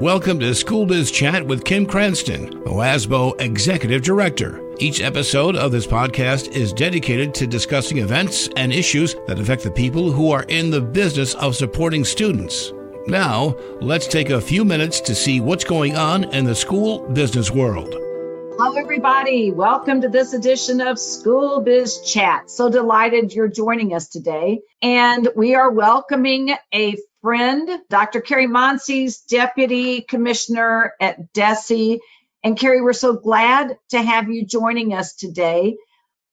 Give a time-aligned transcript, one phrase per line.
[0.00, 4.58] Welcome to School Biz Chat with Kim Cranston, MOASBO Executive Director.
[4.78, 9.70] Each episode of this podcast is dedicated to discussing events and issues that affect the
[9.70, 12.72] people who are in the business of supporting students.
[13.08, 17.50] Now, let's take a few minutes to see what's going on in the school business
[17.50, 17.92] world.
[17.92, 19.50] Hello, everybody.
[19.50, 22.48] Welcome to this edition of School Biz Chat.
[22.48, 24.62] So delighted you're joining us today.
[24.80, 28.20] And we are welcoming a friend, Dr.
[28.20, 32.00] Kari Monsees, Deputy Commissioner at DESE.
[32.42, 35.76] And Kari, we're so glad to have you joining us today.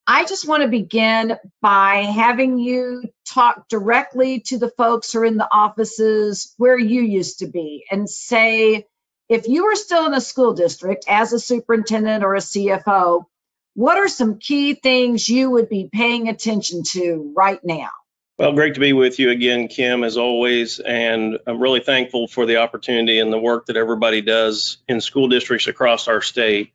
[0.10, 5.26] I just want to begin by having you talk directly to the folks who are
[5.26, 8.88] in the offices where you used to be and say,
[9.28, 13.26] if you were still in a school district as a superintendent or a CFO,
[13.74, 17.90] what are some key things you would be paying attention to right now?
[18.38, 20.80] Well, great to be with you again, Kim, as always.
[20.80, 25.28] And I'm really thankful for the opportunity and the work that everybody does in school
[25.28, 26.72] districts across our state.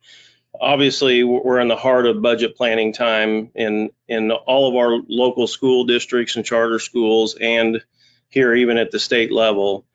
[0.59, 5.47] Obviously, we're in the heart of budget planning time in, in all of our local
[5.47, 7.81] school districts and charter schools, and
[8.27, 9.85] here even at the state level.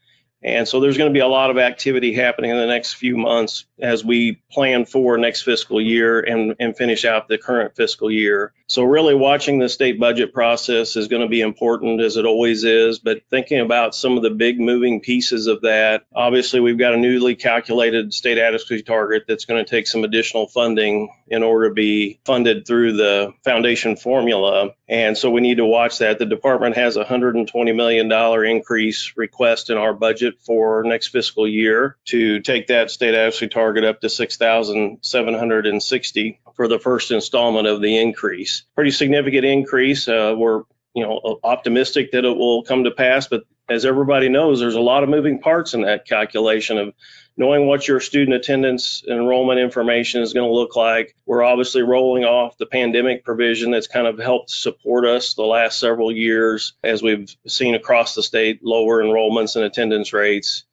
[0.42, 3.16] And so there's going to be a lot of activity happening in the next few
[3.16, 8.10] months as we plan for next fiscal year and, and finish out the current fiscal
[8.10, 8.52] year.
[8.68, 12.64] So really watching the state budget process is going to be important as it always
[12.64, 16.04] is, but thinking about some of the big moving pieces of that.
[16.14, 20.46] Obviously, we've got a newly calculated state adequacy target that's going to take some additional
[20.46, 24.70] funding in order to be funded through the foundation formula.
[24.88, 26.18] And so we need to watch that.
[26.18, 28.10] The department has a $120 million
[28.44, 33.84] increase request in our budget for next fiscal year to take that state adequacy target
[33.84, 38.64] up to 6,760 for the first installment of the increase.
[38.74, 40.08] Pretty significant increase.
[40.08, 40.62] Uh, we're
[40.94, 44.80] you know optimistic that it will come to pass, but as everybody knows, there's a
[44.80, 46.94] lot of moving parts in that calculation of
[47.38, 51.14] knowing what your student attendance enrollment information is going to look like.
[51.24, 55.78] We're obviously rolling off the pandemic provision that's kind of helped support us the last
[55.78, 60.64] several years as we've seen across the state lower enrollments and attendance rates.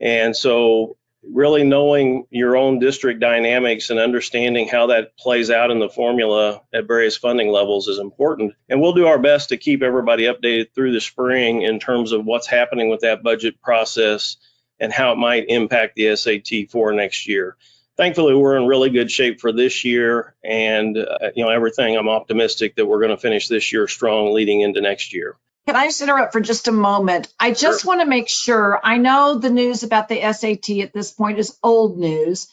[0.00, 5.78] And so really knowing your own district dynamics and understanding how that plays out in
[5.78, 8.54] the formula at various funding levels is important.
[8.68, 12.24] And we'll do our best to keep everybody updated through the spring in terms of
[12.24, 14.38] what's happening with that budget process
[14.80, 17.56] and how it might impact the SAT for next year.
[17.96, 21.96] Thankfully, we're in really good shape for this year, and uh, you know everything.
[21.96, 25.36] I'm optimistic that we're going to finish this year strong, leading into next year.
[25.66, 27.32] Can I just interrupt for just a moment?
[27.38, 27.88] I just sure.
[27.88, 28.80] want to make sure.
[28.82, 32.48] I know the news about the SAT at this point is old news,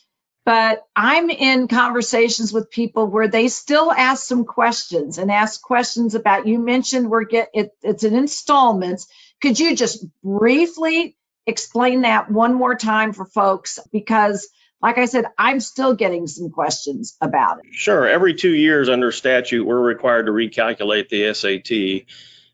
[0.46, 6.14] but I'm in conversations with people where they still ask some questions and ask questions
[6.14, 6.48] about.
[6.48, 9.08] You mentioned we're get it, it's an installments.
[9.42, 13.80] Could you just briefly explain that one more time for folks?
[13.92, 14.48] Because
[14.82, 17.74] like I said, I'm still getting some questions about it.
[17.74, 18.08] Sure.
[18.08, 22.08] Every two years under statute, we're required to recalculate the SAT.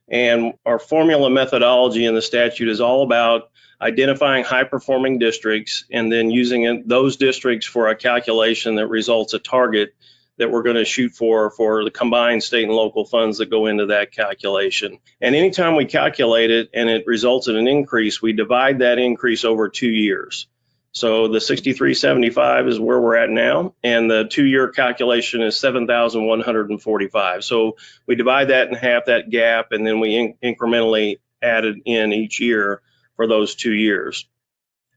[0.08, 3.50] And our formula methodology in the statute is all about
[3.82, 9.40] identifying high performing districts and then using those districts for a calculation that results a
[9.40, 9.94] target
[10.38, 13.68] that we're going to shoot for for the combined state and local funds that go
[13.68, 14.98] into that calculation.
[15.22, 19.46] And anytime we calculate it and it results in an increase, we divide that increase
[19.46, 20.48] over two years.
[20.92, 27.44] So the 6375 is where we're at now, and the two-year calculation is 7,145.
[27.44, 31.78] So we divide that in half, that gap, and then we in- incrementally add it
[31.86, 32.84] in each year
[33.16, 34.28] for those two years.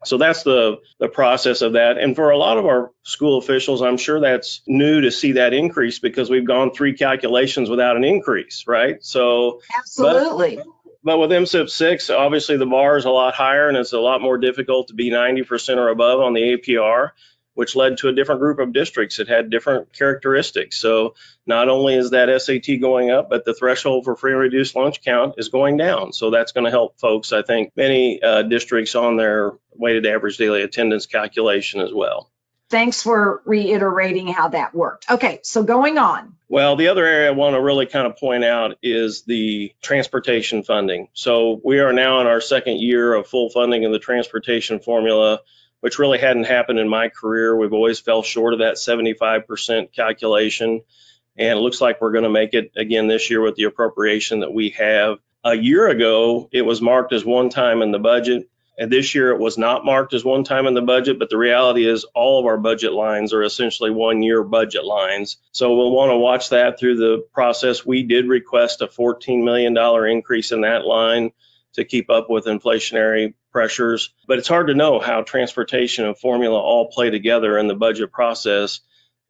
[0.05, 1.99] So that's the the process of that.
[1.99, 5.53] And for a lot of our school officials, I'm sure that's new to see that
[5.53, 9.03] increase because we've gone three calculations without an increase, right?
[9.03, 10.57] So absolutely.
[10.57, 10.67] But,
[11.03, 14.21] but with MSIP 6, obviously the bar is a lot higher and it's a lot
[14.21, 17.11] more difficult to be 90% or above on the APR,
[17.57, 20.79] which led to a different group of districts that had different characteristics.
[20.79, 21.15] So
[21.47, 25.03] not only is that SAT going up, but the threshold for free and reduced lunch
[25.03, 26.13] count is going down.
[26.13, 30.37] So that's going to help folks, I think, many uh, districts on their weighted average
[30.37, 32.31] daily attendance calculation as well.
[32.69, 35.11] Thanks for reiterating how that worked.
[35.11, 36.35] Okay, so going on.
[36.49, 40.63] Well, the other area I want to really kind of point out is the transportation
[40.63, 41.09] funding.
[41.15, 45.41] So we are now in our second year of full funding of the transportation formula,
[45.87, 47.57] which really hadn't happened in my career.
[47.57, 50.83] We've always fell short of that 75% calculation.
[51.39, 54.41] And it looks like we're going to make it again this year with the appropriation
[54.41, 55.19] that we have.
[55.45, 58.51] A year ago, it was marked as one time in the budget.
[58.77, 61.39] And this year it was not marked as one time in the budget, but the
[61.39, 65.37] reality is all of our budget lines are essentially one year budget lines.
[65.53, 67.87] So we'll want to watch that through the process.
[67.87, 69.77] We did request a $14 million
[70.11, 71.31] increase in that line
[71.75, 76.61] to keep up with inflationary pressures, but it's hard to know how transportation and formula
[76.61, 78.81] all play together in the budget process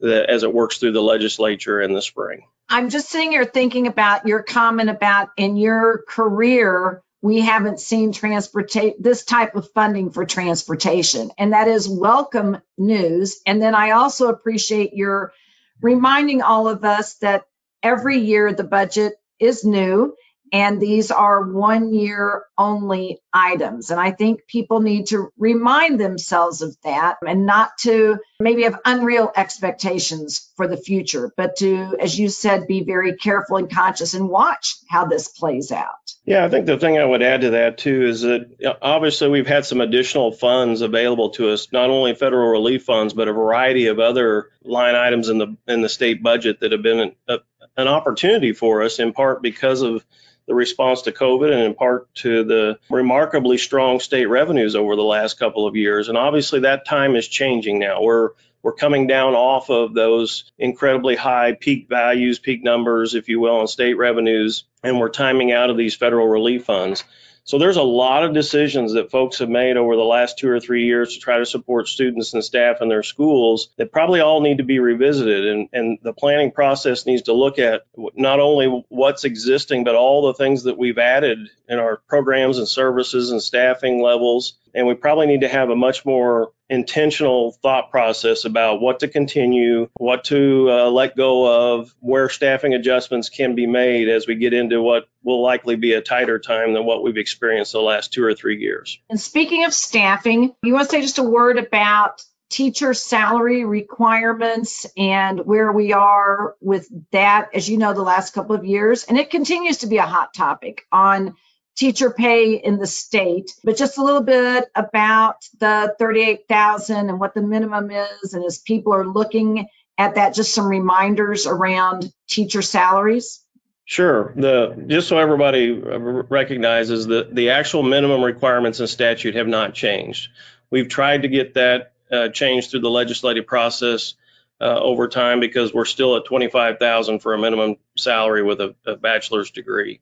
[0.00, 2.42] that, as it works through the legislature in the spring.
[2.68, 8.10] I'm just sitting here thinking about your comment about in your career, we haven't seen
[8.10, 13.40] transportation this type of funding for transportation, and that is welcome news.
[13.46, 15.34] And then I also appreciate your
[15.80, 17.44] reminding all of us that
[17.80, 20.16] every year the budget is new
[20.52, 23.90] and these are one year only items.
[23.90, 28.80] And I think people need to remind themselves of that and not to maybe have
[28.84, 34.14] unreal expectations for the future, but to, as you said, be very careful and conscious
[34.14, 35.94] and watch how this plays out.
[36.24, 39.46] Yeah, I think the thing I would add to that too is that obviously we've
[39.46, 43.86] had some additional funds available to us, not only federal relief funds, but a variety
[43.86, 47.38] of other line items in the in the state budget that have been a,
[47.76, 50.04] an opportunity for us in part because of
[50.46, 55.02] the response to COVID and in part to the remarkably strong state revenues over the
[55.02, 56.08] last couple of years.
[56.08, 58.02] And obviously that time is changing now.
[58.02, 58.30] We're
[58.62, 63.58] we're coming down off of those incredibly high peak values, peak numbers, if you will,
[63.58, 67.04] on state revenues, and we're timing out of these federal relief funds.
[67.46, 70.58] So there's a lot of decisions that folks have made over the last two or
[70.58, 74.40] three years to try to support students and staff in their schools that probably all
[74.40, 75.46] need to be revisited.
[75.46, 80.26] And, and the planning process needs to look at not only what's existing, but all
[80.26, 81.38] the things that we've added
[81.68, 84.54] in our programs and services and staffing levels.
[84.76, 89.08] And we probably need to have a much more intentional thought process about what to
[89.08, 94.34] continue, what to uh, let go of, where staffing adjustments can be made as we
[94.34, 98.12] get into what will likely be a tighter time than what we've experienced the last
[98.12, 99.00] two or three years.
[99.08, 104.86] And speaking of staffing, you want to say just a word about teacher salary requirements
[104.96, 109.04] and where we are with that, as you know, the last couple of years.
[109.04, 111.36] And it continues to be a hot topic on
[111.76, 117.34] teacher pay in the state, but just a little bit about the 38,000 and what
[117.34, 118.32] the minimum is.
[118.32, 119.68] And as people are looking
[119.98, 123.42] at that, just some reminders around teacher salaries.
[123.84, 124.32] Sure.
[124.34, 130.30] The just so everybody recognizes that the actual minimum requirements in statute have not changed.
[130.70, 134.14] We've tried to get that uh, changed through the legislative process
[134.60, 138.96] uh, over time because we're still at 25,000 for a minimum salary with a, a
[138.96, 140.00] bachelor's degree.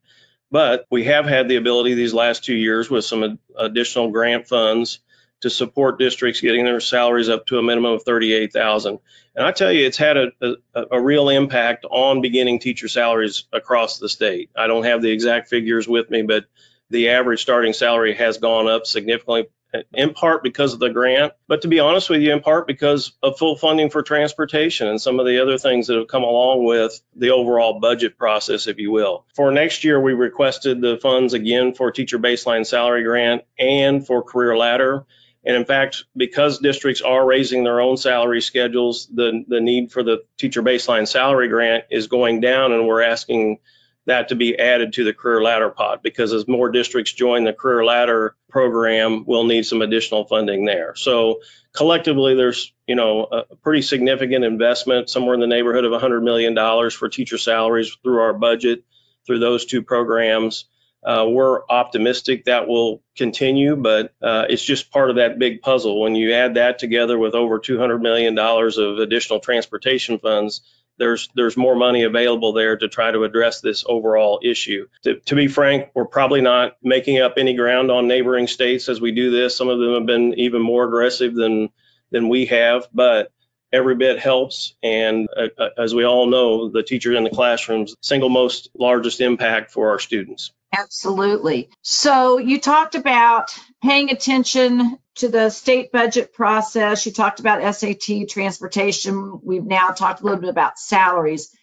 [0.55, 5.01] But we have had the ability these last two years with some additional grant funds
[5.41, 9.01] to support districts getting their salaries up to a minimum of 38,000.
[9.35, 13.47] And I tell you, it's had a, a, a, real impact on beginning teacher salaries
[13.53, 14.51] across the state.
[14.55, 16.45] I don't have the exact figures with me, but
[16.89, 19.49] the average starting salary has gone up significantly
[19.93, 23.12] in part because of the grant, but to be honest with you, in part because
[23.23, 26.65] of full funding for transportation and some of the other things that have come along
[26.65, 29.25] with the overall budget process, if you will.
[29.35, 34.23] For next year, we requested the funds again for teacher baseline salary grant and for
[34.23, 35.06] career ladder.
[35.47, 40.03] And in fact, because districts are raising their own salary schedules, the, the need for
[40.03, 43.59] the teacher baseline salary grant is going down, and we're asking
[44.06, 47.53] that to be added to the career ladder pot because as more districts join the
[47.53, 50.95] career ladder program, we'll need some additional funding there.
[50.95, 51.41] So
[51.73, 56.55] collectively, there's you know a pretty significant investment, somewhere in the neighborhood of $100 million
[56.91, 58.85] for teacher salaries through our budget
[59.27, 60.67] through those two programs.
[61.05, 66.01] Uh, we're optimistic that will continue, but uh, it's just part of that big puzzle.
[66.01, 70.63] When you add that together with over $200 million of additional transportation funds,
[70.98, 74.86] there's there's more money available there to try to address this overall issue.
[75.03, 79.01] To, to, be frank, we're probably not making up any ground on neighboring states as
[79.01, 79.56] we do this.
[79.56, 81.70] Some of them have been even more aggressive than
[82.10, 83.32] than we have, but
[83.72, 84.74] every bit helps.
[84.82, 89.20] And uh, uh as we all know, the teacher in the classroom's single most largest
[89.20, 90.53] impact for our students.
[90.76, 91.70] Absolutely.
[91.82, 93.50] So you talked about
[93.82, 97.06] paying attention to the state budget process.
[97.06, 99.40] You talked about SAT transportation.
[99.44, 101.54] We've now talked a little bit about salaries.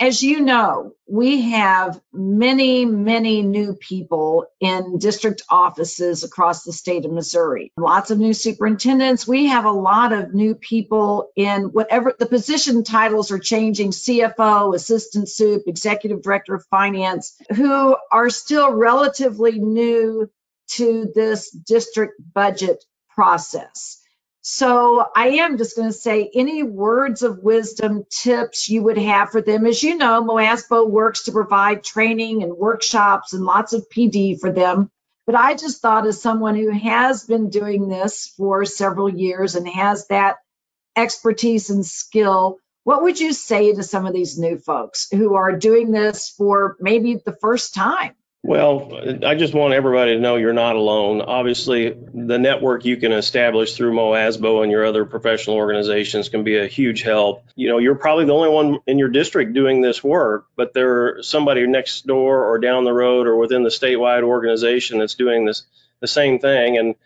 [0.00, 7.04] As you know, we have many, many new people in district offices across the state
[7.04, 7.72] of Missouri.
[7.76, 9.26] Lots of new superintendents.
[9.26, 14.74] We have a lot of new people in whatever the position titles are changing CFO,
[14.74, 20.28] assistant soup, executive director of finance, who are still relatively new
[20.70, 24.03] to this district budget process.
[24.46, 29.30] So I am just going to say any words of wisdom, tips you would have
[29.30, 29.64] for them.
[29.64, 34.52] As you know, MOASBO works to provide training and workshops and lots of PD for
[34.52, 34.90] them.
[35.24, 39.66] But I just thought as someone who has been doing this for several years and
[39.66, 40.36] has that
[40.94, 45.56] expertise and skill, what would you say to some of these new folks who are
[45.56, 48.14] doing this for maybe the first time?
[48.46, 48.92] Well,
[49.24, 51.22] I just want everybody to know you're not alone.
[51.22, 56.58] Obviously, the network you can establish through MOASBO and your other professional organizations can be
[56.58, 57.42] a huge help.
[57.56, 61.26] You know, you're probably the only one in your district doing this work, but there's
[61.26, 65.62] somebody next door or down the road or within the statewide organization that's doing this
[66.00, 66.76] the same thing.
[66.76, 66.96] And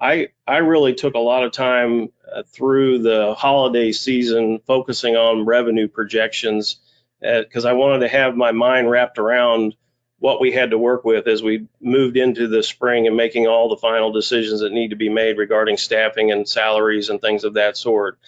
[0.00, 5.46] I I really took a lot of time uh, through the holiday season focusing on
[5.46, 6.80] revenue projections
[7.20, 9.76] because uh, I wanted to have my mind wrapped around
[10.20, 13.68] what we had to work with as we moved into the spring and making all
[13.68, 17.54] the final decisions that need to be made regarding staffing and salaries and things of
[17.54, 18.18] that sort.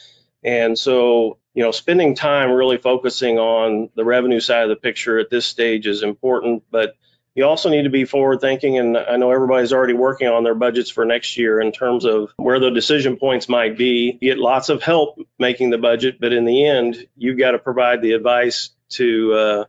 [0.43, 5.19] And so, you know, spending time really focusing on the revenue side of the picture
[5.19, 6.95] at this stage is important, but
[7.35, 8.79] you also need to be forward thinking.
[8.79, 12.33] And I know everybody's already working on their budgets for next year in terms of
[12.37, 14.19] where the decision points might be.
[14.21, 17.59] You get lots of help making the budget, but in the end, you've got to
[17.59, 19.65] provide the advice to, uh,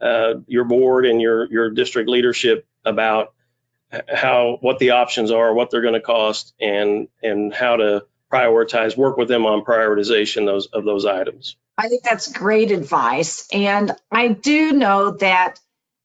[0.00, 3.34] uh, your board and your your district leadership about
[4.12, 8.96] how what the options are, what they're going to cost, and and how to prioritize.
[8.96, 11.56] Work with them on prioritization those of those items.
[11.76, 15.58] I think that's great advice, and I do know that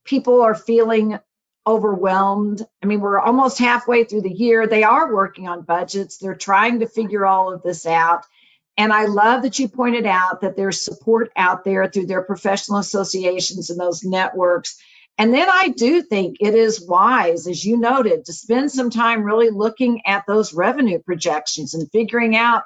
[0.06, 1.20] people are feeling
[1.68, 2.62] overwhelmed.
[2.84, 4.68] I mean, we're almost halfway through the year.
[4.68, 6.18] They are working on budgets.
[6.18, 8.26] They're trying to figure all of this out.
[8.78, 12.80] And I love that you pointed out that there's support out there through their professional
[12.80, 14.78] associations and those networks.
[15.18, 19.24] And then I do think it is wise, as you noted, to spend some time
[19.24, 22.64] really looking at those revenue projections and figuring out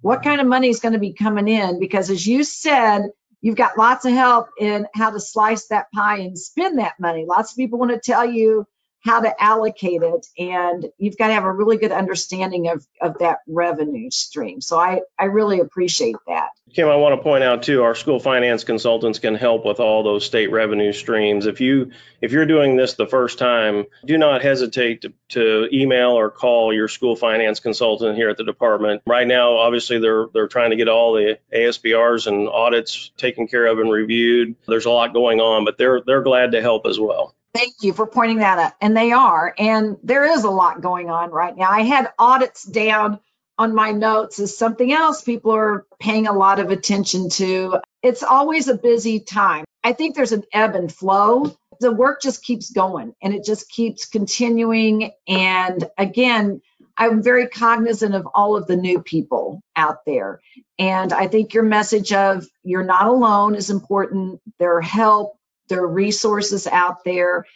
[0.00, 1.78] what kind of money is going to be coming in.
[1.78, 6.18] Because as you said, you've got lots of help in how to slice that pie
[6.18, 7.26] and spend that money.
[7.26, 8.66] Lots of people want to tell you
[9.04, 13.18] how to allocate it and you've got to have a really good understanding of, of
[13.18, 14.62] that revenue stream.
[14.62, 16.48] So I, I really appreciate that.
[16.72, 20.02] Kim i want to point out too our school finance consultants can help with all
[20.02, 21.46] those state revenue streams.
[21.46, 26.12] If you if you're doing this the first time do not hesitate to, to email
[26.12, 29.02] or call your school finance consultant here at the department.
[29.06, 33.66] Right now obviously they're they're trying to get all the ASBRs and audits taken care
[33.66, 34.56] of and reviewed.
[34.66, 37.92] There's a lot going on but they're they're glad to help as well Thank you
[37.92, 38.72] for pointing that out.
[38.80, 39.54] And they are.
[39.56, 41.70] And there is a lot going on right now.
[41.70, 43.20] I had audits down
[43.56, 47.78] on my notes as something else people are paying a lot of attention to.
[48.02, 49.64] It's always a busy time.
[49.84, 51.56] I think there's an ebb and flow.
[51.78, 55.12] The work just keeps going and it just keeps continuing.
[55.28, 56.60] And again,
[56.96, 60.40] I'm very cognizant of all of the new people out there.
[60.78, 64.40] And I think your message of you're not alone is important.
[64.58, 65.36] There are help,
[65.68, 67.46] there are resources out there,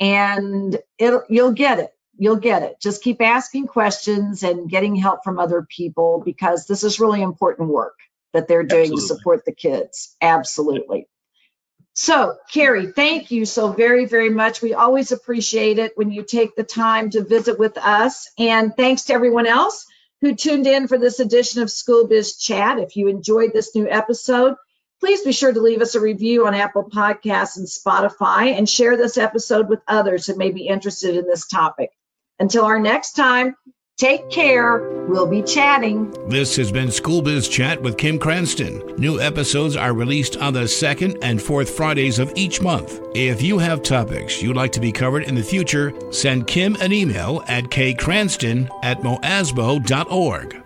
[0.00, 1.90] and it you'll get it.
[2.16, 2.80] You'll get it.
[2.80, 7.68] Just keep asking questions and getting help from other people because this is really important
[7.68, 7.98] work
[8.32, 9.08] that they're doing Absolutely.
[9.08, 10.16] to support the kids.
[10.20, 11.08] Absolutely.
[11.96, 14.60] So, Kari, thank you so very, very much.
[14.60, 18.28] We always appreciate it when you take the time to visit with us.
[18.36, 19.86] And thanks to everyone else
[20.20, 22.80] who tuned in for this edition of School Biz Chat.
[22.80, 24.56] If you enjoyed this new episode,
[25.00, 28.96] Please be sure to leave us a review on Apple Podcasts and Spotify and share
[28.96, 31.90] this episode with others who may be interested in this topic.
[32.38, 33.54] Until our next time,
[33.98, 35.06] take care.
[35.06, 36.10] We'll be chatting.
[36.28, 38.96] This has been School Biz Chat with Kim Cranston.
[38.96, 43.00] New episodes are released on the second and fourth Fridays of each month.
[43.14, 46.92] If you have topics you'd like to be covered in the future, send Kim an
[46.92, 50.63] email at kcranston at moasbo.org.